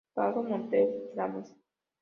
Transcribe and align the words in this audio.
Pablo 0.15 0.41
Monger 0.41 0.89
Flames. 1.13 1.53